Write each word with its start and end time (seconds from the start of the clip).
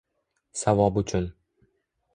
Savob 0.61 0.97
uchun 1.03 1.29